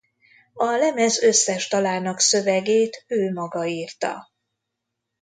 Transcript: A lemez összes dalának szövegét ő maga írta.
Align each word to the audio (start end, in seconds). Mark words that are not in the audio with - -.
A 0.53 0.65
lemez 0.65 1.21
összes 1.21 1.69
dalának 1.69 2.19
szövegét 2.19 3.03
ő 3.07 3.31
maga 3.31 3.65
írta. 3.65 4.31